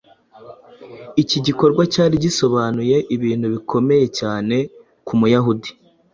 [1.21, 4.55] Iki gikorwa cyari gisobanuye ibintu bikomeye cyane
[5.05, 5.69] ku Muyahudi.